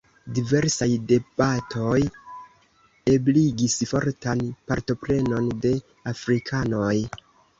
Diversaj 0.35 0.85
debatoj 1.09 1.97
ebligis 3.13 3.75
fortan 3.91 4.41
partoprenon 4.71 5.51
de 5.67 5.75
afrikanoj. 6.13 6.95